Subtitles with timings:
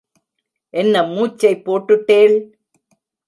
[0.73, 2.35] என்ன மூச்சை போட்டுட்டேள்?